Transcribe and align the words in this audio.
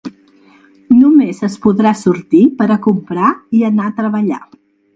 Només 1.01 1.41
es 1.49 1.57
podrà 1.65 1.91
sortir 1.99 2.41
per 2.63 2.69
a 2.71 2.79
comprar 2.89 3.29
i 3.59 3.65
anar 3.73 3.87
a 3.91 3.95
treballar. 4.03 4.41